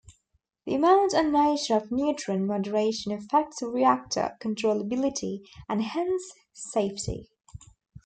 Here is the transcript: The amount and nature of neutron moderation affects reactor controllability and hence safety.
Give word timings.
The 0.65 0.73
amount 0.73 1.13
and 1.13 1.31
nature 1.31 1.77
of 1.77 1.91
neutron 1.91 2.47
moderation 2.47 3.11
affects 3.11 3.61
reactor 3.61 4.35
controllability 4.41 5.45
and 5.69 5.83
hence 5.83 6.23
safety. 6.53 7.29